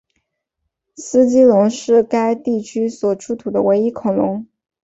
[0.95, 4.47] 斯基龙是该地区所出土的唯一恐龙。